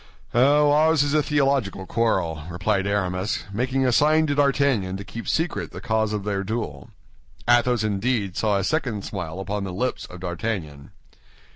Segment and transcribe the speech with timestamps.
[0.33, 5.27] "Oh, ours is a theological quarrel," replied Aramis, making a sign to D'Artagnan to keep
[5.27, 6.89] secret the cause of their duel.
[7.47, 10.89] Athos indeed saw a second smile on the lips of D'Artagnan.